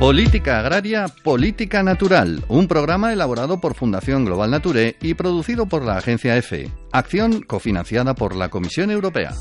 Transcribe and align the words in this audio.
Política 0.00 0.60
Agraria, 0.60 1.08
Política 1.08 1.82
Natural, 1.82 2.42
un 2.48 2.68
programa 2.68 3.12
elaborado 3.12 3.60
por 3.60 3.74
Fundación 3.74 4.24
Global 4.24 4.50
Nature 4.50 4.96
y 5.02 5.12
producido 5.12 5.66
por 5.66 5.84
la 5.84 5.98
agencia 5.98 6.38
EFE, 6.38 6.70
acción 6.90 7.42
cofinanciada 7.42 8.14
por 8.14 8.34
la 8.34 8.48
Comisión 8.48 8.90
Europea. 8.90 9.34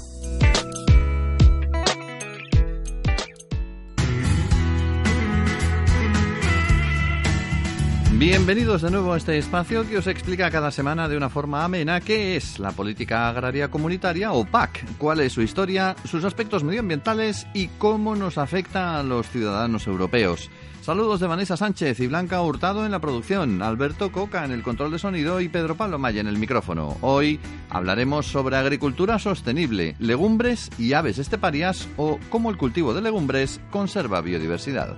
Bienvenidos 8.19 8.81
de 8.81 8.91
nuevo 8.91 9.13
a 9.13 9.17
este 9.17 9.37
espacio 9.37 9.87
que 9.87 9.97
os 9.97 10.05
explica 10.05 10.51
cada 10.51 10.71
semana 10.71 11.07
de 11.07 11.15
una 11.15 11.29
forma 11.29 11.63
amena 11.63 12.01
qué 12.01 12.35
es 12.35 12.59
la 12.59 12.73
política 12.73 13.29
agraria 13.29 13.71
comunitaria 13.71 14.33
o 14.33 14.43
PAC, 14.43 14.97
cuál 14.97 15.21
es 15.21 15.31
su 15.31 15.41
historia, 15.41 15.95
sus 16.03 16.25
aspectos 16.25 16.65
medioambientales 16.65 17.47
y 17.53 17.69
cómo 17.77 18.17
nos 18.17 18.37
afecta 18.37 18.99
a 18.99 19.03
los 19.03 19.29
ciudadanos 19.29 19.87
europeos. 19.87 20.51
Saludos 20.81 21.21
de 21.21 21.27
Vanessa 21.27 21.55
Sánchez 21.55 22.01
y 22.01 22.07
Blanca 22.07 22.41
Hurtado 22.41 22.85
en 22.85 22.91
la 22.91 22.99
producción, 22.99 23.61
Alberto 23.61 24.11
Coca 24.11 24.43
en 24.43 24.51
el 24.51 24.63
control 24.63 24.91
de 24.91 24.99
sonido 24.99 25.39
y 25.39 25.47
Pedro 25.47 25.77
Pablo 25.77 25.97
Maya 25.97 26.19
en 26.19 26.27
el 26.27 26.39
micrófono. 26.39 26.97
Hoy 26.99 27.39
hablaremos 27.69 28.25
sobre 28.25 28.57
agricultura 28.57 29.17
sostenible, 29.17 29.95
legumbres 29.97 30.69
y 30.77 30.91
aves 30.91 31.19
esteparias 31.19 31.87
o 31.95 32.19
cómo 32.29 32.49
el 32.49 32.57
cultivo 32.57 32.93
de 32.93 33.01
legumbres 33.01 33.61
conserva 33.71 34.19
biodiversidad. 34.19 34.97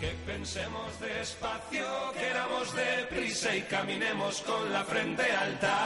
Que 0.00 0.14
pensemos 0.26 0.98
despacio, 0.98 1.84
queramos 2.18 2.74
deprisa 2.74 3.54
y 3.54 3.60
caminemos 3.60 4.40
con 4.40 4.72
la 4.72 4.82
frente 4.82 5.22
alta. 5.30 5.76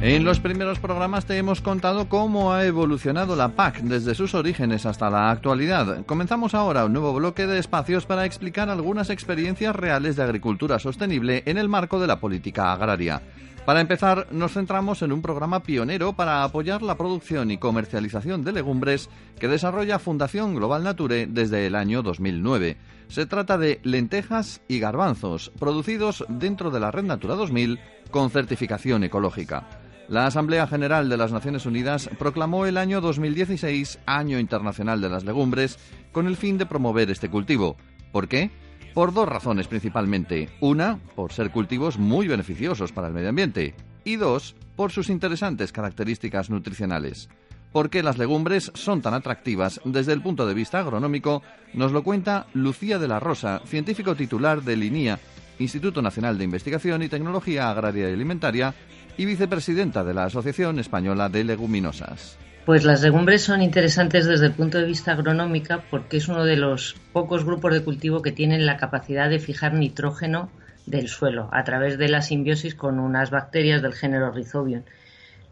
En 0.00 0.24
los 0.24 0.40
primeros 0.40 0.78
programas 0.78 1.26
te 1.26 1.36
hemos 1.36 1.60
contado 1.60 2.08
cómo 2.08 2.54
ha 2.54 2.64
evolucionado 2.64 3.36
la 3.36 3.50
PAC 3.50 3.82
desde 3.82 4.14
sus 4.14 4.34
orígenes 4.34 4.86
hasta 4.86 5.10
la 5.10 5.30
actualidad. 5.30 6.06
Comenzamos 6.06 6.54
ahora 6.54 6.86
un 6.86 6.94
nuevo 6.94 7.12
bloque 7.12 7.46
de 7.46 7.58
espacios 7.58 8.06
para 8.06 8.24
explicar 8.24 8.70
algunas 8.70 9.10
experiencias 9.10 9.76
reales 9.76 10.16
de 10.16 10.22
agricultura 10.22 10.78
sostenible 10.78 11.42
en 11.44 11.58
el 11.58 11.68
marco 11.68 12.00
de 12.00 12.06
la 12.06 12.20
política 12.20 12.72
agraria. 12.72 13.20
Para 13.64 13.80
empezar, 13.80 14.26
nos 14.32 14.54
centramos 14.54 15.02
en 15.02 15.12
un 15.12 15.22
programa 15.22 15.62
pionero 15.62 16.14
para 16.14 16.42
apoyar 16.42 16.82
la 16.82 16.96
producción 16.96 17.52
y 17.52 17.58
comercialización 17.58 18.42
de 18.42 18.50
legumbres 18.50 19.08
que 19.38 19.46
desarrolla 19.46 20.00
Fundación 20.00 20.56
Global 20.56 20.82
Nature 20.82 21.28
desde 21.28 21.66
el 21.66 21.76
año 21.76 22.02
2009. 22.02 22.76
Se 23.06 23.24
trata 23.24 23.58
de 23.58 23.78
lentejas 23.84 24.62
y 24.66 24.80
garbanzos, 24.80 25.52
producidos 25.60 26.24
dentro 26.28 26.72
de 26.72 26.80
la 26.80 26.90
Red 26.90 27.04
Natura 27.04 27.36
2000 27.36 27.78
con 28.10 28.30
certificación 28.30 29.04
ecológica. 29.04 29.68
La 30.08 30.26
Asamblea 30.26 30.66
General 30.66 31.08
de 31.08 31.16
las 31.16 31.30
Naciones 31.30 31.64
Unidas 31.64 32.10
proclamó 32.18 32.66
el 32.66 32.76
año 32.76 33.00
2016 33.00 34.00
Año 34.06 34.40
Internacional 34.40 35.00
de 35.00 35.08
las 35.08 35.22
Legumbres 35.22 35.78
con 36.10 36.26
el 36.26 36.36
fin 36.36 36.58
de 36.58 36.66
promover 36.66 37.12
este 37.12 37.30
cultivo. 37.30 37.76
¿Por 38.10 38.26
qué? 38.26 38.50
Por 38.94 39.14
dos 39.14 39.28
razones 39.28 39.68
principalmente. 39.68 40.50
Una, 40.60 40.98
por 41.14 41.32
ser 41.32 41.50
cultivos 41.50 41.98
muy 41.98 42.28
beneficiosos 42.28 42.92
para 42.92 43.08
el 43.08 43.14
medio 43.14 43.30
ambiente. 43.30 43.74
Y 44.04 44.16
dos, 44.16 44.54
por 44.76 44.92
sus 44.92 45.08
interesantes 45.08 45.72
características 45.72 46.50
nutricionales. 46.50 47.30
¿Por 47.72 47.88
qué 47.88 48.02
las 48.02 48.18
legumbres 48.18 48.70
son 48.74 49.00
tan 49.00 49.14
atractivas 49.14 49.80
desde 49.86 50.12
el 50.12 50.20
punto 50.20 50.46
de 50.46 50.52
vista 50.52 50.80
agronómico? 50.80 51.42
Nos 51.72 51.92
lo 51.92 52.02
cuenta 52.02 52.46
Lucía 52.52 52.98
de 52.98 53.08
la 53.08 53.18
Rosa, 53.18 53.62
científico 53.64 54.14
titular 54.14 54.62
del 54.62 54.84
INIA, 54.84 55.18
Instituto 55.58 56.02
Nacional 56.02 56.36
de 56.36 56.44
Investigación 56.44 57.02
y 57.02 57.08
Tecnología 57.08 57.70
Agraria 57.70 58.10
y 58.10 58.12
Alimentaria, 58.12 58.74
y 59.16 59.24
vicepresidenta 59.24 60.04
de 60.04 60.12
la 60.12 60.24
Asociación 60.24 60.78
Española 60.78 61.30
de 61.30 61.44
Leguminosas. 61.44 62.36
Pues 62.64 62.84
las 62.84 63.02
legumbres 63.02 63.42
son 63.42 63.60
interesantes 63.60 64.24
desde 64.24 64.46
el 64.46 64.52
punto 64.52 64.78
de 64.78 64.84
vista 64.84 65.12
agronómica 65.12 65.82
porque 65.90 66.18
es 66.18 66.28
uno 66.28 66.44
de 66.44 66.56
los 66.56 66.94
pocos 67.12 67.44
grupos 67.44 67.72
de 67.72 67.82
cultivo 67.82 68.22
que 68.22 68.30
tienen 68.30 68.66
la 68.66 68.76
capacidad 68.76 69.28
de 69.28 69.40
fijar 69.40 69.74
nitrógeno 69.74 70.48
del 70.86 71.08
suelo 71.08 71.48
a 71.52 71.64
través 71.64 71.98
de 71.98 72.08
la 72.08 72.22
simbiosis 72.22 72.76
con 72.76 73.00
unas 73.00 73.30
bacterias 73.30 73.82
del 73.82 73.94
género 73.94 74.30
Rhizobium. 74.30 74.84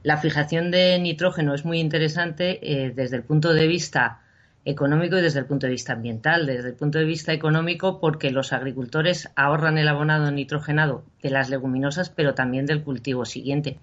La 0.04 0.18
fijación 0.18 0.70
de 0.70 1.00
nitrógeno 1.00 1.52
es 1.52 1.64
muy 1.64 1.80
interesante 1.80 2.60
eh, 2.62 2.92
desde 2.94 3.16
el 3.16 3.24
punto 3.24 3.52
de 3.52 3.66
vista 3.66 4.20
económico 4.64 5.18
y 5.18 5.22
desde 5.22 5.40
el 5.40 5.46
punto 5.46 5.66
de 5.66 5.72
vista 5.72 5.94
ambiental. 5.94 6.46
Desde 6.46 6.68
el 6.68 6.74
punto 6.74 7.00
de 7.00 7.06
vista 7.06 7.32
económico 7.32 7.98
porque 7.98 8.30
los 8.30 8.52
agricultores 8.52 9.28
ahorran 9.34 9.78
el 9.78 9.88
abonado 9.88 10.30
nitrogenado 10.30 11.02
de 11.24 11.30
las 11.30 11.50
leguminosas 11.50 12.08
pero 12.08 12.34
también 12.34 12.66
del 12.66 12.84
cultivo 12.84 13.24
siguiente. 13.24 13.78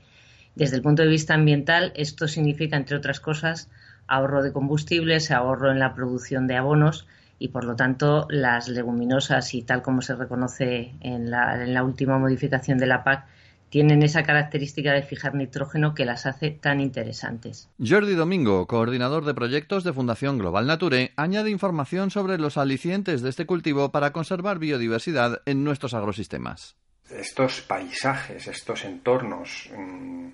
Desde 0.58 0.78
el 0.78 0.82
punto 0.82 1.04
de 1.04 1.08
vista 1.08 1.36
ambiental, 1.36 1.94
esto 1.96 2.28
significa, 2.28 2.78
entre 2.78 2.98
otras 2.98 3.20
cosas, 3.20 3.70
ahorro 4.08 4.42
de 4.42 4.52
combustibles, 4.52 5.30
ahorro 5.30 5.72
en 5.72 5.78
la 5.78 5.94
producción 5.94 6.48
de 6.48 6.56
abonos 6.56 7.06
y, 7.38 7.50
por 7.50 7.64
lo 7.64 7.76
tanto, 7.76 8.26
las 8.32 8.68
leguminosas, 8.68 9.54
y 9.54 9.62
tal 9.62 9.84
como 9.84 10.02
se 10.02 10.16
reconoce 10.16 10.96
en 11.02 11.30
la, 11.30 11.84
última 11.84 12.18
modificación 12.18 12.80
de 12.80 12.88
la 12.88 13.04
PAC, 13.04 13.28
tienen 13.70 14.02
esa 14.02 14.24
característica 14.24 14.94
de 14.94 15.04
fijar 15.04 15.36
nitrógeno 15.36 15.94
que 15.94 16.06
las 16.06 16.26
hace 16.26 16.50
tan 16.50 16.80
interesantes. 16.80 17.70
Jordi 17.78 18.16
Domingo, 18.16 18.66
coordinador 18.66 19.26
de 19.26 19.36
proyectos 19.36 19.84
de 19.84 19.94
Fundación 19.94 20.40
Global 20.40 20.66
Nature, 20.66 21.12
añade 21.18 21.52
información 21.52 22.10
sobre 22.10 22.40
los 22.40 22.58
alicientes 22.58 23.22
de 23.22 23.30
este 23.30 23.46
cultivo 23.46 23.92
para 23.92 24.12
conservar 24.12 24.58
biodiversidad 24.58 25.44
en 25.46 25.64
nuestros 25.64 25.94
agrosistemas. 25.94 26.78
Estos 27.12 27.62
paisajes, 27.62 28.48
estos 28.48 28.84
entornos 28.84 29.70
mm, 29.78 30.28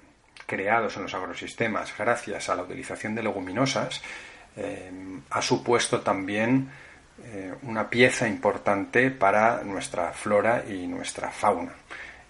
creados 0.46 0.98
en 0.98 1.04
los 1.04 1.14
agrosistemas 1.14 1.94
gracias 1.98 2.50
a 2.50 2.56
la 2.56 2.64
utilización 2.64 3.16
de 3.16 3.24
leguminosas 3.24 4.02
eh, 4.56 4.92
ha 5.31 5.42
supuesto 5.42 6.02
también 6.02 6.70
eh, 7.26 7.54
una 7.64 7.90
pieza 7.90 8.28
importante 8.28 9.09
para 9.09 9.64
nuestra 9.64 10.12
flora 10.14 10.64
y 10.68 10.88
nuestra 10.88 11.31
fauna. 11.31 11.74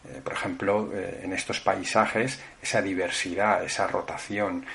Eh, 0.08 0.22
por 0.24 0.34
ejemplo, 0.34 0.92
en 0.94 1.34
estos 1.34 1.60
paisajes, 1.60 2.40
esa 2.62 2.82
diversidad, 2.82 3.64
esa 3.64 3.88
rotación, 3.88 4.66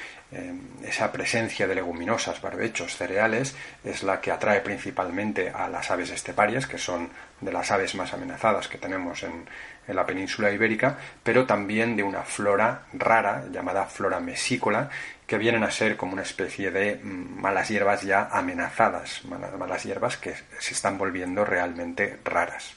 esa 0.85 1.11
presencia 1.11 1.67
de 1.67 1.75
leguminosas, 1.75 2.41
barbechos, 2.43 2.97
cereales, 2.97 3.57
es 3.83 4.03
la 4.03 4.21
que 4.21 4.31
atrae 4.31 4.61
principalmente 4.61 5.51
a 5.51 5.69
las 5.69 5.91
aves 5.91 6.11
esteparias, 6.11 6.67
que 6.67 6.79
son 6.79 7.09
de 7.41 7.53
las 7.53 7.71
aves 7.71 7.95
más 7.95 8.13
amenazadas 8.13 8.69
que 8.69 8.79
tenemos 8.79 9.23
en, 9.23 9.49
en 9.87 9.97
la 9.97 10.05
península 10.05 10.51
ibérica, 10.51 10.99
pero 11.23 11.47
también 11.47 11.97
de 11.97 12.03
una 12.03 12.23
flora 12.23 12.83
rara 12.93 13.45
llamada 13.51 13.87
flora 13.87 14.21
mesícola, 14.21 14.91
que 15.27 15.39
vienen 15.39 15.63
a 15.63 15.71
ser 15.71 15.97
como 15.97 16.15
una 16.15 16.23
especie 16.23 16.71
de 16.71 16.97
mm, 16.97 17.41
malas 17.41 17.69
hierbas 17.69 18.03
ya 18.03 18.29
amenazadas, 18.33 19.25
malas, 19.25 19.85
hierbas 19.85 20.17
que 20.17 20.35
se 20.59 20.73
están 20.73 20.97
volviendo 20.99 21.45
realmente 21.45 22.19
raras. 22.25 22.75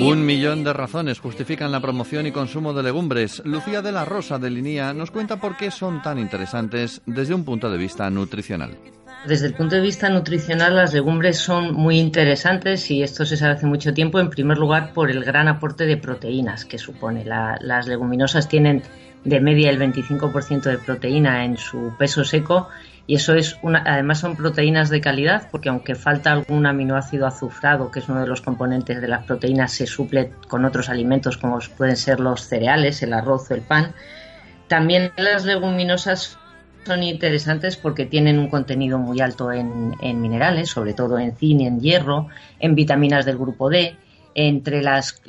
Un 0.00 0.26
millón 0.26 0.64
de 0.64 0.72
razones 0.72 1.20
justifican 1.20 1.72
la 1.72 1.80
promoción 1.80 2.26
y 2.26 2.32
consumo 2.32 2.72
de 2.72 2.82
legumbres. 2.82 3.42
Lucía 3.44 3.82
de 3.82 3.92
la 3.92 4.04
Rosa 4.04 4.38
de 4.38 4.50
Linía 4.50 4.92
nos 4.92 5.10
cuenta 5.10 5.40
por 5.40 5.56
qué 5.56 5.70
son 5.70 6.02
tan 6.02 6.18
interesantes 6.18 7.02
desde 7.06 7.34
un 7.34 7.44
punto 7.44 7.70
de 7.70 7.78
vista 7.78 8.08
nutricional. 8.10 8.76
Desde 9.26 9.46
el 9.46 9.54
punto 9.54 9.74
de 9.74 9.82
vista 9.82 10.08
nutricional, 10.08 10.76
las 10.76 10.92
legumbres 10.92 11.38
son 11.38 11.74
muy 11.74 11.98
interesantes 11.98 12.90
y 12.90 13.02
esto 13.02 13.26
se 13.26 13.36
sabe 13.36 13.54
hace 13.54 13.66
mucho 13.66 13.92
tiempo, 13.92 14.20
en 14.20 14.30
primer 14.30 14.58
lugar, 14.58 14.92
por 14.92 15.10
el 15.10 15.24
gran 15.24 15.48
aporte 15.48 15.86
de 15.86 15.96
proteínas 15.96 16.64
que 16.64 16.78
supone. 16.78 17.24
las 17.24 17.88
leguminosas 17.88 18.48
tienen 18.48 18.82
de 19.24 19.40
media 19.40 19.70
el 19.70 19.78
25% 19.78 20.62
de 20.62 20.78
proteína 20.78 21.44
en 21.44 21.56
su 21.56 21.92
peso 21.98 22.24
seco 22.24 22.68
Y 23.08 23.14
eso 23.14 23.34
es 23.34 23.56
una, 23.62 23.82
además 23.86 24.18
son 24.18 24.36
proteínas 24.36 24.90
de 24.90 25.00
calidad, 25.00 25.48
porque 25.50 25.70
aunque 25.70 25.94
falta 25.94 26.30
algún 26.30 26.66
aminoácido 26.66 27.26
azufrado, 27.26 27.90
que 27.90 28.00
es 28.00 28.08
uno 28.10 28.20
de 28.20 28.26
los 28.26 28.42
componentes 28.42 29.00
de 29.00 29.08
las 29.08 29.24
proteínas, 29.24 29.72
se 29.72 29.86
suple 29.86 30.30
con 30.46 30.66
otros 30.66 30.90
alimentos 30.90 31.38
como 31.38 31.58
pueden 31.74 31.96
ser 31.96 32.20
los 32.20 32.42
cereales, 32.42 33.02
el 33.02 33.14
arroz 33.14 33.50
o 33.50 33.54
el 33.54 33.62
pan. 33.62 33.94
También 34.68 35.10
las 35.16 35.46
leguminosas 35.46 36.38
son 36.84 37.02
interesantes 37.02 37.78
porque 37.78 38.04
tienen 38.04 38.38
un 38.38 38.48
contenido 38.48 38.98
muy 38.98 39.22
alto 39.22 39.52
en, 39.52 39.94
minerales, 40.20 40.68
sobre 40.68 40.92
todo 40.92 41.18
en 41.18 41.34
zinc, 41.34 41.62
en 41.62 41.80
hierro, 41.80 42.28
en 42.60 42.74
vitaminas 42.74 43.24
del 43.24 43.38
grupo 43.38 43.70
D. 43.70 43.96
Entre 44.34 44.82
las 44.82 45.22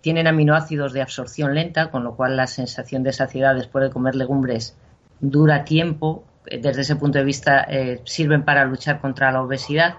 tienen 0.00 0.26
aminoácidos 0.26 0.94
de 0.94 1.02
absorción 1.02 1.54
lenta, 1.54 1.90
con 1.90 2.04
lo 2.04 2.16
cual 2.16 2.38
la 2.38 2.46
sensación 2.46 3.02
de 3.02 3.12
saciedad 3.12 3.54
después 3.54 3.84
de 3.84 3.90
comer 3.90 4.14
legumbres 4.14 4.76
dura 5.20 5.64
tiempo. 5.64 6.24
Desde 6.50 6.82
ese 6.82 6.96
punto 6.96 7.18
de 7.18 7.24
vista 7.24 7.66
eh, 7.68 8.00
sirven 8.04 8.44
para 8.44 8.64
luchar 8.64 9.00
contra 9.00 9.32
la 9.32 9.42
obesidad. 9.42 9.96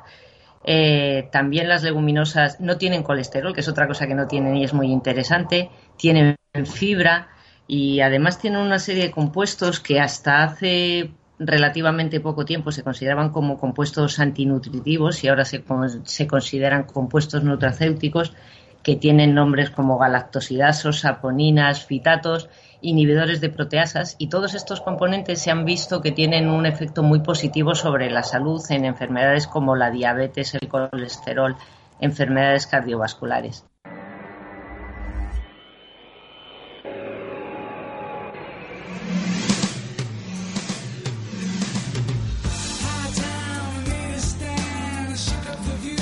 Eh, 0.63 1.29
también 1.31 1.69
las 1.69 1.83
leguminosas 1.83 2.59
no 2.59 2.77
tienen 2.77 3.03
colesterol, 3.03 3.53
que 3.53 3.61
es 3.61 3.67
otra 3.67 3.87
cosa 3.87 4.07
que 4.07 4.15
no 4.15 4.27
tienen 4.27 4.57
y 4.57 4.63
es 4.63 4.73
muy 4.73 4.87
interesante. 4.87 5.69
Tienen 5.97 6.35
fibra 6.65 7.29
y 7.67 8.01
además 8.01 8.39
tienen 8.39 8.61
una 8.61 8.79
serie 8.79 9.03
de 9.03 9.11
compuestos 9.11 9.79
que 9.79 9.99
hasta 9.99 10.43
hace 10.43 11.11
relativamente 11.39 12.19
poco 12.19 12.43
tiempo 12.43 12.71
se 12.71 12.83
consideraban 12.83 13.29
como 13.29 13.57
compuestos 13.57 14.19
antinutritivos 14.19 15.23
y 15.23 15.29
ahora 15.29 15.45
se, 15.45 15.63
se 16.03 16.27
consideran 16.27 16.83
compuestos 16.83 17.43
nutracéuticos 17.43 18.33
que 18.83 18.95
tienen 18.95 19.33
nombres 19.33 19.69
como 19.69 19.97
galactosidasos, 19.97 21.01
saponinas, 21.01 21.85
fitatos, 21.85 22.49
inhibidores 22.81 23.41
de 23.41 23.49
proteasas 23.49 24.15
y 24.17 24.29
todos 24.29 24.53
estos 24.53 24.81
componentes 24.81 25.41
se 25.41 25.51
han 25.51 25.65
visto 25.65 26.01
que 26.01 26.11
tienen 26.11 26.49
un 26.49 26.65
efecto 26.65 27.03
muy 27.03 27.19
positivo 27.19 27.75
sobre 27.75 28.09
la 28.09 28.23
salud 28.23 28.61
en 28.69 28.85
enfermedades 28.85 29.47
como 29.47 29.75
la 29.75 29.91
diabetes, 29.91 30.55
el 30.55 30.67
colesterol, 30.67 31.55
enfermedades 31.99 32.67
cardiovasculares. 32.67 33.65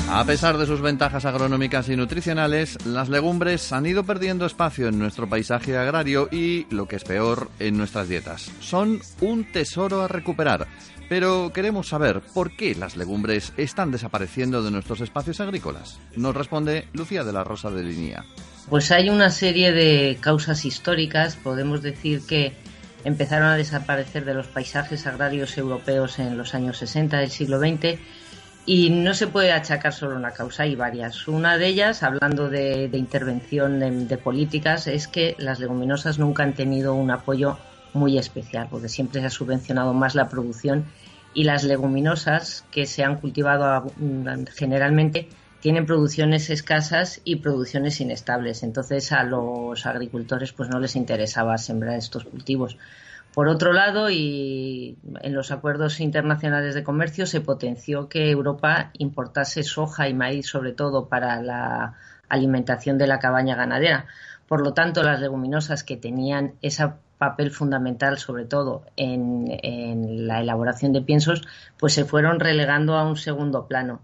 A 0.09 0.24
pesar 0.24 0.57
de 0.57 0.65
sus 0.65 0.81
ventajas 0.81 1.25
agronómicas 1.25 1.89
y 1.89 1.98
nutricionales, 1.98 2.77
las 2.86 3.09
legumbres 3.09 3.74
han 3.74 3.86
ido 3.86 4.06
perdiendo 4.06 4.45
espacio 4.45 4.88
en 4.88 4.98
nuestro 4.98 5.27
paisaje 5.27 5.77
agrario 5.77 6.30
y, 6.31 6.65
lo 6.74 6.88
que 6.88 6.95
es 6.95 7.04
peor, 7.04 7.51
en 7.59 7.77
nuestras 7.77 8.07
dietas. 8.07 8.50
Son 8.62 9.01
un 9.19 9.51
tesoro 9.51 10.01
a 10.01 10.07
recuperar. 10.07 10.68
Pero 11.09 11.51
queremos 11.54 11.89
saber 11.89 12.21
por 12.33 12.56
qué 12.56 12.74
las 12.74 12.95
legumbres 12.95 13.51
están 13.57 13.92
desapareciendo 13.92 14.63
de 14.63 14.71
nuestros 14.71 15.01
espacios 15.01 15.42
agrícolas. 15.42 16.00
Nos 16.15 16.36
responde 16.36 16.88
Lucía 16.94 17.25
de 17.25 17.33
la 17.33 17.44
Rosa 17.44 17.69
de 17.69 17.83
Linía. 17.83 18.24
Pues 18.69 18.92
hay 18.92 19.10
una 19.10 19.30
serie 19.30 19.74
de 19.74 20.18
causas 20.21 20.63
históricas. 20.63 21.36
Podemos 21.36 21.81
decir 21.81 22.21
que 22.25 22.53
empezaron 23.03 23.50
a 23.50 23.57
desaparecer 23.57 24.24
de 24.24 24.33
los 24.33 24.48
paisajes 24.48 25.06
agrarios 25.06 25.57
europeos 25.57 26.18
en 26.19 26.38
los 26.38 26.56
años 26.56 26.77
60 26.77 27.18
del 27.18 27.30
siglo 27.30 27.60
XX 27.60 28.00
y 28.67 28.89
no 28.89 29.13
se 29.13 29.27
puede 29.27 29.53
achacar 29.53 29.93
solo 29.93 30.17
una 30.17 30.31
causa, 30.31 30.63
hay 30.63 30.75
varias. 30.75 31.25
Una 31.29 31.57
de 31.57 31.67
ellas, 31.67 32.03
hablando 32.03 32.49
de, 32.49 32.89
intervención 32.93 33.79
de, 33.79 34.17
políticas, 34.17 34.87
es 34.87 35.07
que 35.07 35.37
las 35.39 35.61
leguminosas 35.61 36.19
nunca 36.19 36.43
han 36.43 36.53
tenido 36.53 36.93
un 36.93 37.09
apoyo 37.09 37.57
muy 37.93 38.17
especial, 38.17 38.67
porque 38.69 38.89
siempre 38.89 39.21
se 39.21 39.27
ha 39.27 39.29
subvencionado 39.29 39.93
más 39.93 40.15
la 40.15 40.27
producción 40.27 40.83
y 41.33 41.45
las 41.45 41.63
leguminosas 41.63 42.65
que 42.69 42.85
se 42.85 43.05
han 43.05 43.15
cultivado 43.21 43.89
generalmente 44.53 45.29
tienen 45.61 45.85
producciones 45.85 46.49
escasas 46.49 47.21
y 47.23 47.37
producciones 47.37 48.01
inestables. 48.01 48.63
Entonces 48.63 49.13
a 49.13 49.23
los 49.23 49.85
agricultores 49.85 50.51
pues 50.51 50.67
no 50.67 50.81
les 50.81 50.97
interesaba 50.97 51.57
sembrar 51.57 51.95
estos 51.95 52.25
cultivos. 52.25 52.77
Por 53.38 53.50
otro 53.50 53.72
lado, 53.72 54.10
y 54.10 54.98
en 55.22 55.36
los 55.36 55.51
acuerdos 55.51 56.00
internacionales 56.00 56.74
de 56.74 56.84
comercio 56.84 57.28
se 57.28 57.39
potenció 57.39 58.10
que 58.10 58.31
Europa 58.31 58.89
importase 58.98 59.62
soja 59.62 60.10
y 60.10 60.16
maíz, 60.16 60.48
sobre 60.48 60.72
todo 60.72 61.07
para 61.07 61.39
la 61.44 61.94
alimentación 62.30 62.98
de 62.98 63.06
la 63.06 63.19
cabaña 63.19 63.56
ganadera. 63.56 64.07
Por 64.48 64.63
lo 64.63 64.74
tanto, 64.74 65.04
las 65.04 65.19
leguminosas 65.19 65.84
que 65.84 65.98
tenían 65.98 66.54
ese 66.63 66.89
papel 67.19 67.51
fundamental, 67.51 68.18
sobre 68.18 68.45
todo 68.45 68.86
en, 68.95 70.25
la 70.25 70.42
elaboración 70.42 70.92
de 70.92 71.04
piensos, 71.04 71.48
pues 71.78 71.94
se 71.94 72.06
fueron 72.06 72.39
relegando 72.39 72.98
a 72.98 73.07
un 73.07 73.18
segundo 73.18 73.68
plano 73.68 74.01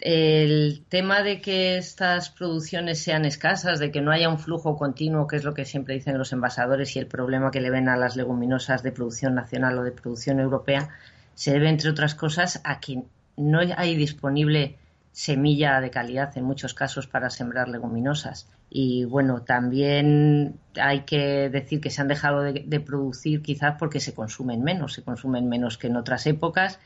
el 0.00 0.84
tema 0.88 1.22
de 1.22 1.40
que 1.40 1.76
estas 1.76 2.30
producciones 2.30 3.02
sean 3.02 3.24
escasas, 3.24 3.78
de 3.78 3.90
que 3.90 4.00
no 4.00 4.10
haya 4.10 4.30
un 4.30 4.38
flujo 4.38 4.76
continuo, 4.76 5.26
que 5.26 5.36
es 5.36 5.44
lo 5.44 5.52
que 5.52 5.66
siempre 5.66 5.94
dicen 5.94 6.16
los 6.16 6.32
envasadores, 6.32 6.96
y 6.96 6.98
el 6.98 7.06
problema 7.06 7.50
que 7.50 7.60
le 7.60 7.70
ven 7.70 7.88
a 7.88 7.96
las 7.96 8.16
leguminosas 8.16 8.82
de 8.82 8.92
producción 8.92 9.34
nacional 9.34 9.78
o 9.78 9.82
de 9.82 9.92
producción 9.92 10.40
europea, 10.40 10.88
se 11.34 11.52
debe, 11.52 11.68
entre 11.68 11.90
otras 11.90 12.14
cosas, 12.14 12.60
a 12.64 12.80
que 12.80 13.02
no 13.36 13.60
hay 13.76 13.94
disponible 13.94 14.76
semilla 15.12 15.80
de 15.80 15.90
calidad 15.90 16.36
en 16.38 16.44
muchos 16.44 16.72
casos 16.72 17.06
para 17.06 17.30
sembrar 17.30 17.68
leguminosas. 17.68 18.48
Y 18.70 19.04
bueno, 19.04 19.42
también 19.42 20.60
hay 20.80 21.00
que 21.00 21.50
decir 21.50 21.80
que 21.80 21.90
se 21.90 22.00
han 22.00 22.08
dejado 22.08 22.42
de, 22.42 22.64
de 22.66 22.80
producir 22.80 23.42
quizás 23.42 23.76
porque 23.78 24.00
se 24.00 24.14
consumen 24.14 24.62
menos, 24.62 24.94
se 24.94 25.02
consumen 25.02 25.48
menos 25.48 25.78
que 25.78 25.88
en 25.88 25.96
otras 25.96 26.26
épocas 26.26 26.78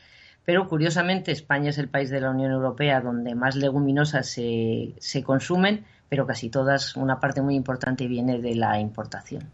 pero 0.45 0.67
curiosamente 0.67 1.31
España 1.31 1.71
es 1.71 1.77
el 1.77 1.89
país 1.89 2.09
de 2.09 2.21
la 2.21 2.29
Unión 2.29 2.51
Europea 2.51 3.01
donde 3.01 3.35
más 3.35 3.55
leguminosas 3.55 4.27
se, 4.27 4.93
se 4.99 5.23
consumen, 5.23 5.85
pero 6.07 6.25
casi 6.27 6.49
todas, 6.49 6.95
una 6.95 7.19
parte 7.19 7.41
muy 7.41 7.55
importante 7.55 8.07
viene 8.07 8.39
de 8.39 8.55
la 8.55 8.79
importación. 8.79 9.51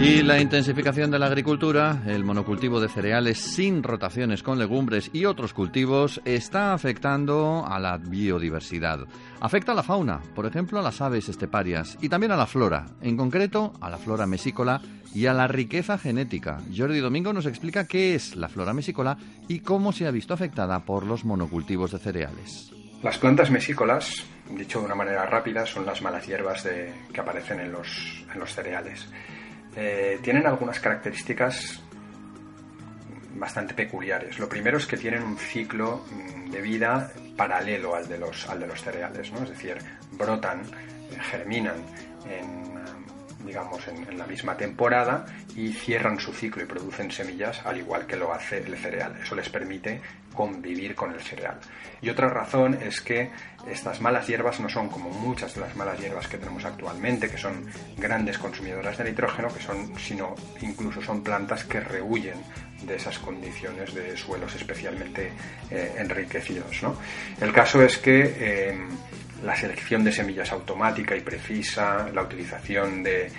Y 0.00 0.22
la 0.22 0.40
intensificación 0.40 1.10
de 1.10 1.18
la 1.18 1.26
agricultura, 1.26 2.02
el 2.06 2.22
monocultivo 2.22 2.80
de 2.80 2.88
cereales 2.88 3.38
sin 3.38 3.82
rotaciones 3.82 4.44
con 4.44 4.58
legumbres 4.58 5.10
y 5.12 5.24
otros 5.24 5.52
cultivos 5.52 6.20
está 6.24 6.72
afectando 6.72 7.64
a 7.66 7.80
la 7.80 7.98
biodiversidad. 7.98 9.00
Afecta 9.40 9.72
a 9.72 9.74
la 9.74 9.82
fauna, 9.82 10.20
por 10.36 10.46
ejemplo 10.46 10.78
a 10.78 10.82
las 10.82 11.00
aves 11.00 11.28
esteparias 11.28 11.98
y 12.00 12.08
también 12.08 12.30
a 12.30 12.36
la 12.36 12.46
flora, 12.46 12.86
en 13.02 13.16
concreto 13.16 13.72
a 13.80 13.90
la 13.90 13.98
flora 13.98 14.26
mesícola 14.26 14.80
y 15.12 15.26
a 15.26 15.34
la 15.34 15.48
riqueza 15.48 15.98
genética. 15.98 16.58
Jordi 16.74 17.00
Domingo 17.00 17.32
nos 17.32 17.46
explica 17.46 17.88
qué 17.88 18.14
es 18.14 18.36
la 18.36 18.48
flora 18.48 18.72
mesícola 18.72 19.18
y 19.48 19.60
cómo 19.60 19.92
se 19.92 20.06
ha 20.06 20.12
visto 20.12 20.32
afectada 20.32 20.78
por 20.84 21.04
los 21.04 21.24
monocultivos 21.24 21.90
de 21.90 21.98
cereales. 21.98 22.72
Las 23.02 23.18
plantas 23.18 23.50
mesícolas, 23.50 24.24
dicho 24.50 24.80
de 24.80 24.86
una 24.86 24.94
manera 24.94 25.24
rápida, 25.26 25.66
son 25.66 25.86
las 25.86 26.02
malas 26.02 26.26
hierbas 26.26 26.68
que 27.12 27.20
aparecen 27.20 27.60
en 27.60 27.72
los, 27.72 28.24
cereales. 28.46 29.08
Eh, 29.80 30.18
tienen 30.22 30.44
algunas 30.44 30.80
características 30.80 31.80
bastante 33.36 33.74
peculiares. 33.74 34.40
Lo 34.40 34.48
primero 34.48 34.76
es 34.76 34.86
que 34.86 34.96
tienen 34.96 35.22
un 35.22 35.38
ciclo 35.38 36.04
mm, 36.10 36.50
de 36.50 36.60
vida 36.60 37.12
paralelo 37.36 37.94
al 37.94 38.08
de 38.08 38.18
los, 38.18 38.48
al 38.48 38.58
de 38.58 38.66
los 38.66 38.82
cereales, 38.82 39.30
¿no? 39.30 39.44
es 39.44 39.50
decir, 39.50 39.78
brotan, 40.10 40.62
eh, 40.62 41.16
germinan 41.30 41.76
en, 42.28 42.76
digamos, 43.48 43.88
en, 43.88 44.16
la 44.16 44.26
misma 44.26 44.56
temporada 44.56 45.24
y 45.56 45.72
cierran 45.72 46.20
su 46.20 46.32
ciclo 46.32 46.62
y 46.62 46.66
producen 46.66 47.10
semillas 47.10 47.64
al 47.64 47.78
igual 47.78 48.06
que 48.06 48.16
lo 48.16 48.32
hace 48.32 48.58
el 48.58 48.76
cereal. 48.76 49.16
Eso 49.22 49.34
les 49.34 49.48
permite 49.48 50.00
convivir 50.34 50.94
con 50.94 51.12
el 51.12 51.20
cereal. 51.20 51.58
Y 52.02 52.10
otra 52.10 52.28
razón 52.28 52.78
es 52.80 53.00
que 53.00 53.30
estas 53.68 54.00
malas 54.00 54.26
hierbas 54.26 54.60
no 54.60 54.68
son 54.68 54.88
como 54.88 55.10
muchas 55.10 55.54
de 55.54 55.62
las 55.62 55.74
malas 55.74 55.98
hierbas 55.98 56.28
que 56.28 56.36
tenemos 56.36 56.64
actualmente, 56.64 57.28
que 57.28 57.38
son 57.38 57.66
grandes 57.96 58.38
consumidoras 58.38 58.98
de 58.98 59.04
nitrógeno, 59.04 59.48
que 59.48 59.60
son, 59.60 59.98
sino 59.98 60.34
incluso 60.60 61.00
son 61.02 61.24
plantas 61.24 61.64
que 61.64 61.80
rehuyen 61.80 62.36
de 62.82 62.96
esas 62.96 63.18
condiciones 63.18 63.94
de 63.94 64.16
suelos 64.16 64.54
especialmente 64.54 65.32
eh, 65.70 65.94
enriquecidos. 65.98 66.82
El 67.40 67.52
caso 67.52 67.82
es 67.82 67.98
que 67.98 68.36
eh, 68.38 68.78
la 69.44 69.56
selección 69.56 70.04
de 70.04 70.12
semillas 70.12 70.52
automática 70.52 71.16
y 71.16 71.20
precisa, 71.20 72.08
la 72.12 72.22
utilización 72.22 73.02
de, 73.02 73.30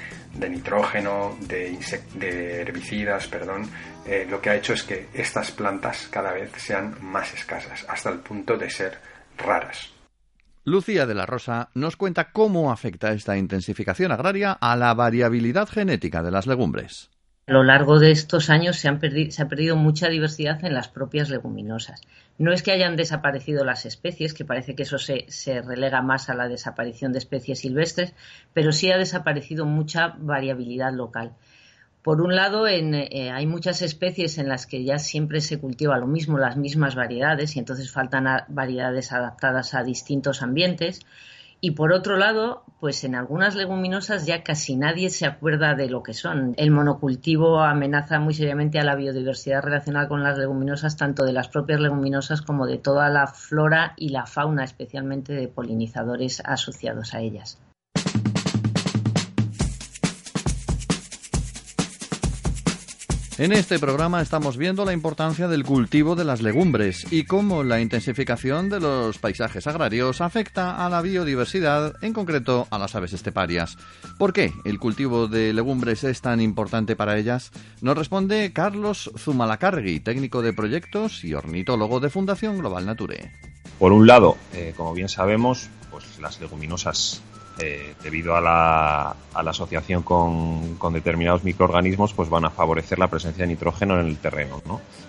nitrógeno, 0.50 1.38
de, 1.42 2.62
herbicidas, 2.62 3.28
perdón, 3.28 3.70
eh, 4.06 4.26
lo 4.30 4.42
que 4.42 4.50
ha 4.50 4.56
hecho 4.56 4.74
es 4.74 4.84
que 4.84 5.08
estas 5.14 5.52
plantas 5.52 6.08
cada 6.10 6.32
vez 6.32 6.52
sean 6.58 6.96
más 7.02 7.34
escasas, 7.34 7.86
hasta 7.88 8.10
el 8.10 8.20
punto 8.20 8.58
de 8.58 8.70
ser 8.70 9.00
raras. 9.38 9.92
Lucía 10.66 11.06
de 11.06 11.16
la 11.16 11.26
Rosa 11.26 11.70
nos 11.74 11.96
cuenta 11.96 12.32
cómo 12.32 12.72
afecta 12.72 13.12
esta 13.12 13.38
intensificación 13.38 14.12
agraria 14.12 14.52
a 14.52 14.76
la 14.76 14.94
variabilidad 14.94 15.68
genética 15.68 16.22
de 16.22 16.32
las 16.32 16.48
legumbres. 16.48 17.10
A 17.50 17.52
lo 17.52 17.64
largo 17.64 17.98
de 17.98 18.12
estos 18.12 18.52
años 18.52 18.78
se, 18.78 18.88
han 18.88 19.02
se 19.32 19.42
ha 19.42 19.48
perdido 19.48 19.76
mucha 19.76 20.08
diversidad 20.08 20.64
en 20.64 20.76
las 20.76 20.88
propias 20.88 21.32
leguminosas. 21.32 22.00
No 22.38 22.54
es 22.54 22.62
que 22.62 22.72
hayan 22.72 22.96
desaparecido 22.96 23.66
las 23.66 23.88
especies, 23.88 24.36
que 24.36 24.46
parece 24.46 24.76
que 24.76 24.84
eso 24.84 25.00
se, 25.00 25.26
relega 25.64 26.04
más 26.04 26.30
a 26.30 26.36
la 26.36 26.48
desaparición 26.48 27.12
de 27.12 27.18
especies 27.18 27.62
silvestres, 27.62 28.14
pero 28.54 28.72
sí 28.72 28.92
ha 28.92 29.00
desaparecido 29.00 29.66
mucha 29.66 30.14
variabilidad 30.20 30.94
local. 30.94 31.34
Por 32.04 32.22
un 32.22 32.36
lado, 32.36 32.68
eh, 32.68 33.32
hay 33.32 33.48
muchas 33.48 33.82
especies 33.82 34.38
en 34.38 34.48
las 34.48 34.68
que 34.68 34.84
ya 34.84 35.00
siempre 35.00 35.42
se 35.42 35.60
cultiva 35.60 35.98
lo 35.98 36.06
mismo, 36.06 36.38
las 36.38 36.56
mismas 36.56 36.94
variedades, 36.94 37.56
y 37.56 37.60
entonces 37.60 37.92
faltan 37.92 38.28
variedades 38.50 39.12
adaptadas 39.12 39.74
a 39.74 39.84
distintos 39.84 40.44
ambientes. 40.44 41.00
Y 41.62 41.72
por 41.72 41.92
otro 41.92 42.16
lado, 42.16 42.64
pues 42.80 43.04
en 43.04 43.16
algunas 43.16 43.56
leguminosas 43.56 44.26
ya 44.26 44.44
casi 44.44 44.78
nadie 44.78 45.10
se 45.10 45.26
acuerda 45.26 45.76
de 45.76 45.90
lo 45.90 46.04
que 46.04 46.14
son. 46.14 46.54
El 46.58 46.72
monocultivo 46.72 47.60
amenaza 47.60 48.20
muy 48.20 48.34
seriamente 48.34 48.80
a 48.80 48.86
la 48.86 48.96
biodiversidad 48.96 49.62
relacionada 49.62 50.08
con 50.08 50.24
las 50.24 50.38
leguminosas, 50.38 50.96
tanto 50.96 51.26
de 51.26 51.34
las 51.34 51.50
propias 51.50 51.82
leguminosas 51.82 52.42
como 52.42 52.66
de 52.66 52.78
toda 52.78 53.10
la 53.10 53.28
flora 53.28 53.94
y 53.98 54.10
la 54.10 54.26
fauna, 54.26 54.64
especialmente 54.64 55.34
de 55.34 55.50
polinizadores 55.50 56.42
asociados 56.46 57.14
a 57.14 57.20
ellas. 57.20 57.60
En 63.40 63.54
este 63.54 63.80
programa 63.80 64.22
estamos 64.22 64.58
viendo 64.58 64.84
la 64.84 64.92
importancia 64.92 65.48
del 65.48 65.64
cultivo 65.64 66.14
de 66.14 66.26
las 66.26 66.42
legumbres 66.42 67.10
y 67.10 67.24
cómo 67.24 67.64
la 67.64 67.80
intensificación 67.80 68.68
de 68.68 68.82
los 68.82 69.18
paisajes 69.18 69.66
agrarios 69.66 70.20
afecta 70.20 70.86
a 70.86 70.90
la 70.90 71.02
biodiversidad, 71.02 71.94
en 72.02 72.12
concreto 72.12 72.68
a 72.70 72.78
las 72.78 72.96
aves 72.96 73.14
esteparias. 73.14 73.78
¿Por 74.18 74.34
qué 74.34 74.52
el 74.66 74.78
cultivo 74.78 75.30
de 75.30 75.54
legumbres 75.54 76.04
es 76.04 76.20
tan 76.20 76.42
importante 76.42 76.98
para 76.98 77.18
ellas? 77.18 77.54
Nos 77.80 77.98
responde 77.98 78.52
Carlos 78.52 79.10
Zumalacargui, 79.18 80.02
técnico 80.02 80.42
de 80.42 80.52
proyectos 80.52 81.24
y 81.24 81.34
ornitólogo 81.34 82.02
de 82.02 82.10
Fundación 82.10 82.58
Global 82.58 82.86
Nature. 82.86 83.32
Por 83.80 83.94
un 83.94 84.06
lado, 84.06 84.36
eh, 84.54 84.74
como 84.76 84.94
bien 84.94 85.08
sabemos, 85.08 85.70
pues 85.92 86.20
las 86.20 86.42
leguminosas 86.42 87.22
eh, 87.62 87.94
debido 88.02 88.38
a 88.38 88.42
la, 88.42 89.16
asociación 89.34 90.02
con, 90.04 90.78
determinados 90.94 91.44
microorganismos, 91.44 92.14
pues 92.14 92.30
van 92.30 92.46
a 92.46 92.50
favorecer 92.50 92.98
la 92.98 93.08
presencia 93.08 93.44
de 93.44 93.50
nitrógeno 93.50 94.00
en 94.00 94.08
el 94.08 94.18
terreno. 94.18 94.62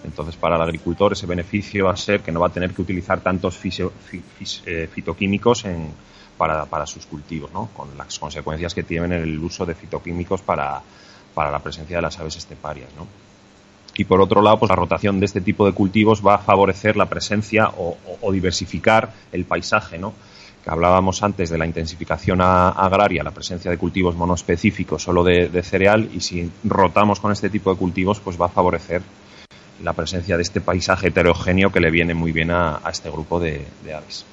Entonces, 0.03 0.37
para 0.37 0.57
el 0.57 0.63
agricultor 0.63 1.13
ese 1.13 1.27
beneficio 1.27 1.87
va 1.87 1.93
a 1.93 1.97
ser 1.97 2.21
que 2.21 2.33
no 2.33 2.41
va 2.41 2.49
a 2.49 2.51
tener 2.51 2.73
que 2.73 2.83
utilizar 2.83 3.21
tantos 3.21 3.61
eh, 3.65 4.89
fitoquímicos 4.93 5.65
para, 6.37 6.87
sus 6.87 7.07
cultivos, 7.07 7.51
con 7.75 7.97
las 7.97 8.19
consecuencias 8.19 8.75
que 8.75 8.83
tienen 8.83 9.13
el 9.13 9.39
uso 9.39 9.65
de 9.65 9.75
fitoquímicos 9.75 10.43
para, 10.43 10.83
la 11.37 11.59
presencia 11.61 11.97
de 11.97 12.03
las 12.03 12.19
aves 12.19 12.37
esteparias. 12.37 12.89
Y 13.95 14.05
por 14.05 14.21
otro 14.21 14.43
lado, 14.43 14.59
pues 14.59 14.71
la 14.71 14.77
rotación 14.77 15.21
de 15.21 15.27
este 15.27 15.41
tipo 15.41 15.67
de 15.67 15.73
cultivos 15.73 16.27
va 16.27 16.37
a 16.37 16.39
favorecer 16.39 16.97
la 16.97 17.09
presencia 17.09 17.69
o, 17.77 17.97
o 18.21 18.33
diversificar 18.33 19.13
el 19.31 19.45
paisaje, 19.45 19.99
¿no? 19.99 20.15
Hablábamos 20.71 21.23
antes 21.25 21.51
de 21.51 21.59
la 21.59 21.67
intensificación 21.67 22.41
agraria, 22.41 23.25
la 23.25 23.33
presencia 23.33 23.73
de 23.73 23.77
cultivos 23.77 24.15
monoespecíficos 24.15 25.03
solo 25.03 25.25
de, 25.25 25.63
cereal, 25.63 26.09
y 26.15 26.21
si 26.21 26.49
rotamos 26.63 27.19
con 27.19 27.33
este 27.33 27.51
tipo 27.51 27.73
de 27.73 27.77
cultivos, 27.77 28.21
pues 28.21 28.41
va 28.41 28.47
a 28.47 28.51
favorecer 28.51 29.03
la 29.83 29.95
presencia 29.95 30.37
de 30.37 30.43
este 30.43 30.61
paisaje 30.61 31.09
heterogéneo 31.09 31.73
que 31.73 31.81
le 31.81 31.91
viene 31.91 32.15
muy 32.15 32.31
bien 32.31 32.53
a, 32.53 32.81
este 32.89 33.11
grupo 33.11 33.41
de 33.41 33.67
aves. 33.93 34.25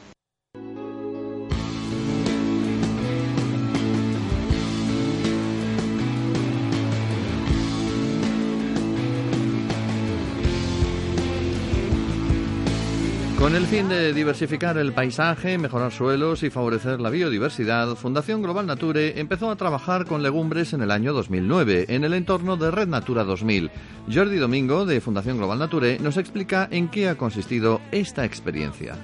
Con 13.38 13.56
el 13.56 13.67
fin 13.67 13.88
de 13.88 14.13
diversificar 14.13 14.79
el 14.79 14.94
paisaje, 14.94 15.60
mejorar 15.60 15.91
suelos 15.91 16.41
y 16.41 16.50
favorecer 16.50 17.00
la 17.00 17.12
biodiversidad, 17.12 17.96
Fundación 17.96 18.41
Global 18.41 18.65
Nature 18.65 19.20
empezó 19.20 19.51
a 19.51 19.56
trabajar 19.56 20.06
con 20.06 20.24
legumbres 20.24 20.74
en 20.74 20.82
el 20.82 20.89
año 20.89 21.13
2009 21.13 21.86
en 21.89 22.03
el 22.03 22.15
entorno 22.15 22.58
de 22.58 22.72
Red 22.72 22.88
Natura 22.88 23.24
2000. 23.24 23.70
Jordi 24.12 24.38
Domingo, 24.38 24.88
de 24.88 25.00
Fundación 25.01 25.38
Global 25.38 25.60
Nature, 25.60 26.00
nos 26.00 26.17
explica 26.17 26.67
en 26.72 26.88
qué 26.88 27.10
ha 27.10 27.15
consistido 27.15 27.79
esta 27.91 28.25
experiencia. 28.25 28.96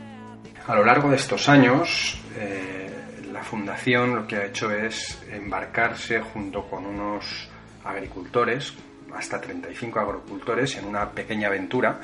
A 0.66 0.76
lo 0.76 0.84
largo 0.84 1.12
de 1.12 1.18
estos 1.18 1.48
años, 1.48 2.18
eh, 2.36 2.90
la 3.32 3.44
Fundación 3.44 4.16
lo 4.16 4.28
que 4.28 4.38
ha 4.38 4.46
hecho 4.48 4.72
es 4.72 5.22
embarcarse 5.32 6.22
junto 6.22 6.64
con 6.64 6.88
unos 6.88 7.50
agricultores, 7.86 8.74
hasta 9.16 9.40
35 9.40 10.00
agricultores 10.00 10.76
en 10.78 10.86
una 10.86 11.10
pequeña 11.10 11.48
aventura 11.48 12.00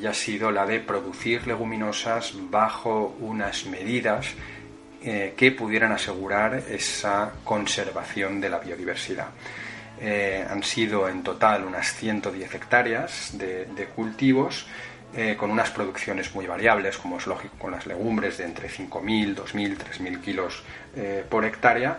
y 0.00 0.06
ha 0.06 0.14
sido 0.14 0.50
la 0.50 0.66
de 0.66 0.80
producir 0.80 1.46
leguminosas 1.46 2.34
bajo 2.50 3.16
unas 3.20 3.66
medidas 3.66 4.34
eh, 5.00 5.34
que 5.36 5.52
pudieran 5.52 5.92
asegurar 5.92 6.54
esa 6.68 7.30
conservación 7.44 8.40
de 8.40 8.50
la 8.50 8.58
biodiversidad. 8.58 9.28
Eh, 10.00 10.44
han 10.48 10.64
sido 10.64 11.08
en 11.08 11.22
total 11.22 11.64
unas 11.64 11.94
110 11.94 12.54
hectáreas 12.54 13.30
de, 13.38 13.88
cultivos 13.94 14.66
eh, 15.14 15.36
con 15.38 15.52
unas 15.52 15.70
producciones 15.70 16.34
muy 16.34 16.46
variables, 16.46 16.98
como 16.98 17.18
es 17.18 17.28
lógico 17.28 17.54
con 17.58 17.70
las 17.70 17.86
legumbres, 17.86 18.38
de 18.38 18.44
entre 18.44 18.68
5.000, 18.68 19.36
2.000, 19.36 19.76
3.000 19.76 20.20
kilos 20.20 20.64
por 21.28 21.44
hectárea 21.44 21.96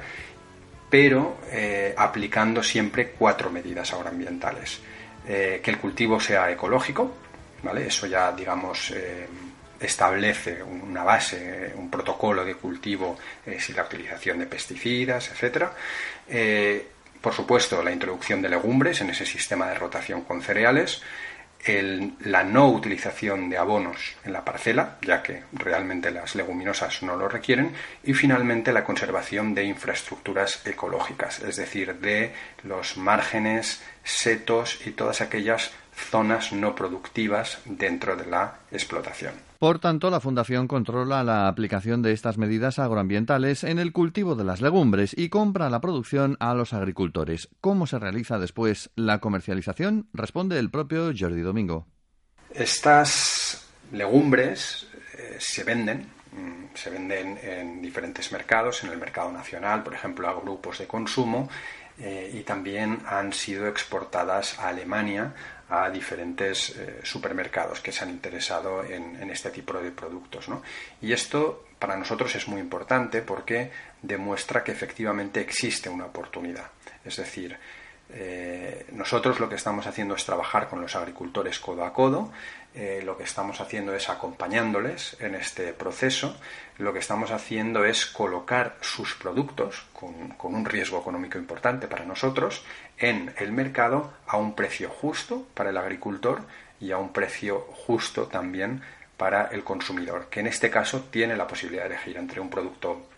pero 0.89 1.39
eh, 1.51 1.93
aplicando 1.96 2.63
siempre 2.63 3.12
cuatro 3.12 3.50
medidas 3.50 3.93
agroambientales. 3.93 4.79
Eh, 5.27 5.60
que 5.63 5.72
el 5.72 5.77
cultivo 5.77 6.19
sea 6.19 6.50
ecológico, 6.50 7.15
¿vale? 7.62 7.88
Eso 7.88 8.08
ya, 8.08 8.31
digamos, 8.31 8.91
eh, 8.91 9.27
establece 9.79 10.63
una 10.63 11.03
base, 11.03 11.72
un 11.75 11.89
protocolo 11.89 12.43
de 12.43 12.55
cultivo 12.55 13.17
sin 13.60 13.75
la 13.75 13.84
utilización 13.84 14.39
de 14.39 14.46
pesticidas, 14.46 15.31
etc. 15.31 15.67
por 17.22 17.34
supuesto, 17.34 17.81
la 17.81 17.91
introducción 17.91 18.41
de 18.41 18.50
legumbres 18.50 19.00
en 19.00 19.12
ese 19.12 19.25
sistema 19.25 19.69
de 19.69 19.75
rotación 19.75 20.24
con 20.24 20.41
cereales 20.41 21.01
la 21.66 22.44
no 22.44 22.70
utilización 22.70 23.50
de 23.50 23.58
abonos 23.58 24.16
en 24.24 24.34
la 24.34 24.46
parcela, 24.46 24.98
ya 25.01 25.22
que 25.22 25.44
realmente 25.51 26.10
las 26.10 26.36
leguminosas 26.36 27.04
no 27.04 27.16
lo 27.16 27.28
requieren, 27.28 27.74
y 28.04 28.13
finalmente 28.13 28.72
la 28.72 28.84
conservación 28.84 29.54
de 29.54 29.66
infraestructuras 29.66 30.66
ecológicas, 30.66 31.39
es 31.39 31.58
decir, 31.58 31.96
de 31.96 32.34
los 32.63 32.98
márgenes, 32.98 33.82
setos 34.04 34.80
y 34.86 34.92
todas 34.92 35.22
aquellas 35.22 35.72
zonas 35.94 36.54
no 36.54 36.75
productivas 36.75 37.60
dentro 37.66 38.16
de 38.16 38.25
la 38.25 38.60
explotación. 38.72 39.49
Por 39.60 39.80
tanto, 39.80 40.10
la 40.10 40.22
Fundación 40.22 40.70
controla 40.70 41.22
la 41.25 41.50
aplicación 41.50 42.01
de 42.01 42.13
estas 42.13 42.38
medidas 42.38 42.80
agroambientales 42.80 43.66
en 43.66 43.78
el 43.78 43.92
cultivo 43.92 44.36
de 44.36 44.46
las 44.46 44.62
legumbres 44.62 45.13
y 45.18 45.28
compra 45.28 45.70
la 45.70 45.82
producción 45.82 46.38
a 46.39 46.54
los 46.54 46.72
agricultores. 46.72 47.50
¿Cómo 47.60 47.86
se 47.86 48.00
realiza 48.00 48.39
después 48.39 48.89
la 48.96 49.20
comercialización? 49.20 50.08
Responde 50.13 50.60
el 50.60 50.72
propio 50.72 51.12
Jordi 51.13 51.42
Domingo. 51.42 51.88
Estas 52.51 53.68
legumbres 53.92 54.88
eh, 55.18 55.36
se 55.39 55.66
venden, 55.66 56.08
mm, 56.32 56.74
se 56.74 56.89
venden 56.89 57.38
en 57.44 57.82
diferentes 57.82 58.32
mercados, 58.32 58.86
en 58.86 58.92
el 58.92 58.98
mercado 58.98 59.30
nacional, 59.30 59.84
por 59.84 59.94
ejemplo, 59.94 60.30
a 60.30 60.39
grupos 60.39 60.78
de 60.78 60.88
consumo, 60.88 61.50
eh, 61.98 62.32
y 62.34 62.44
también 62.44 63.00
han 63.06 63.34
sido 63.34 63.68
exportadas 63.68 64.58
a 64.58 64.70
Alemania 64.70 65.34
a 65.69 65.89
diferentes 65.89 66.71
eh, 66.71 66.99
supermercados 67.03 67.79
que 67.79 67.91
se 67.91 68.03
han 68.03 68.09
interesado 68.09 68.83
en, 68.83 69.29
este 69.29 69.51
tipo 69.51 69.73
de 69.73 69.91
productos. 69.91 70.47
Y 71.01 71.13
esto 71.13 71.65
para 71.77 71.95
nosotros 71.95 72.33
es 72.35 72.47
muy 72.47 72.59
importante 72.59 73.21
porque 73.21 73.71
demuestra 74.01 74.63
que 74.63 74.71
efectivamente 74.71 75.39
existe 75.39 75.89
una 75.89 76.05
oportunidad. 76.05 76.71
Es 77.05 77.17
decir, 77.17 77.57
eh, 78.12 78.86
nosotros 78.92 79.39
lo 79.39 79.50
que 79.50 79.56
estamos 79.56 79.86
haciendo 79.86 80.16
es 80.16 80.25
trabajar 80.25 80.68
con 80.68 80.82
los 80.82 80.96
agricultores 80.96 81.60
codo 81.60 81.86
a 81.86 81.94
codo, 81.94 82.32
eh, 82.74 83.01
lo 83.04 83.18
que 83.18 83.24
estamos 83.24 83.62
haciendo 83.62 83.94
es 83.94 84.10
acompañándoles 84.10 85.18
en 85.20 85.36
este 85.36 85.74
proceso, 85.74 86.36
lo 86.78 86.92
que 86.92 87.00
estamos 87.00 87.32
haciendo 87.32 87.86
es 87.86 88.06
colocar 88.06 88.78
sus 88.82 89.16
productos 89.16 89.86
con, 89.94 90.30
con 90.30 90.56
un 90.56 90.66
riesgo 90.66 91.00
económico 91.00 91.38
importante 91.38 91.88
para 91.88 92.06
nosotros 92.06 92.63
en 92.98 93.34
el 93.38 93.51
mercado 93.51 94.13
a 94.28 94.38
un 94.38 94.56
precio 94.56 94.89
justo 94.89 95.46
para 95.54 95.70
el 95.70 95.78
agricultor 95.78 96.42
y 96.80 96.92
a 96.92 96.98
un 96.98 97.13
precio 97.13 97.60
justo 97.86 98.28
también 98.28 98.82
para 99.18 99.48
el 99.48 99.63
consumidor, 99.63 100.28
que 100.30 100.39
en 100.39 100.48
este 100.48 100.70
caso 100.70 101.08
tiene 101.12 101.36
la 101.36 101.46
posibilidad 101.46 101.84
de 101.84 101.96
elegir 101.96 102.18
entre 102.18 102.39
un 102.39 102.50
producto 102.50 103.10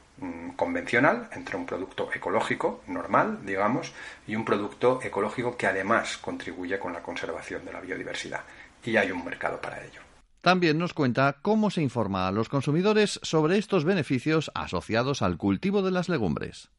convencional, 0.55 1.29
entre 1.33 1.57
un 1.57 1.65
producto 1.65 2.09
ecológico, 2.13 2.81
normal, 2.87 3.39
digamos, 3.43 3.91
y 4.27 4.35
un 4.35 4.45
producto 4.45 4.99
ecológico 5.01 5.57
que 5.57 5.67
además 5.67 6.17
contribuye 6.17 6.77
con 6.79 6.93
la 6.93 7.01
conservación 7.01 7.65
de 7.65 7.73
la 7.73 7.81
biodiversidad. 7.81 8.41
Y 8.83 8.97
hay 8.97 9.11
un 9.11 9.25
mercado 9.25 9.59
para 9.59 9.83
ello. 9.83 10.01
También 10.41 10.79
nos 10.79 10.93
cuenta 10.93 11.37
cómo 11.41 11.69
se 11.69 11.81
informa 11.81 12.27
a 12.27 12.31
los 12.31 12.49
consumidores 12.49 13.19
sobre 13.21 13.57
estos 13.57 13.85
beneficios 13.85 14.51
asociados 14.55 15.21
al 15.21 15.37
cultivo 15.37 15.83
de 15.83 15.91
las 15.91 16.09
legumbres. 16.09 16.69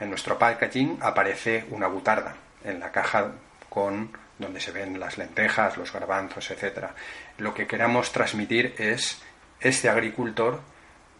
En 0.00 0.08
nuestro 0.08 0.38
packaging 0.38 0.98
aparece 1.00 1.66
una 1.70 1.86
butarda 1.86 2.34
en 2.64 2.80
la 2.80 2.90
caja 2.90 3.32
con 3.68 4.10
donde 4.38 4.60
se 4.60 4.72
ven 4.72 4.98
las 4.98 5.18
lentejas, 5.18 5.76
los 5.76 5.92
garbanzos, 5.92 6.50
etcétera. 6.50 6.94
Lo 7.38 7.54
que 7.54 7.66
queramos 7.66 8.10
transmitir 8.10 8.74
es 8.78 9.20
este 9.60 9.88
agricultor, 9.88 10.60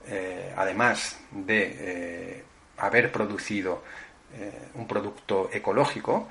eh, 0.06 0.52
además 0.56 1.18
de 1.30 1.76
eh, 1.78 2.44
haber 2.78 3.12
producido 3.12 3.82
eh, 4.34 4.68
un 4.74 4.86
producto 4.86 5.50
ecológico, 5.52 6.28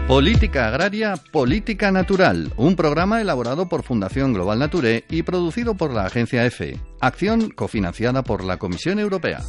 Política 0.09 0.69
Agraria, 0.69 1.17
Política 1.31 1.93
Natural, 1.93 2.50
un 2.57 2.77
programa 2.77 3.21
elaborado 3.21 3.69
por 3.69 3.83
Fundación 3.83 4.33
Global 4.33 4.59
Nature 4.59 5.05
y 5.11 5.23
producido 5.23 5.75
por 5.75 5.93
la 5.93 6.07
agencia 6.07 6.47
EFE. 6.47 6.81
Acción 6.99 7.50
cofinanciada 7.50 8.23
por 8.23 8.43
la 8.43 8.57
Comisión 8.57 8.99
Europea. 9.00 9.41